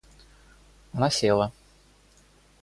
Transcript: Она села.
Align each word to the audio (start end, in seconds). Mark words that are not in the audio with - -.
Она 0.93 1.11
села. 1.11 1.51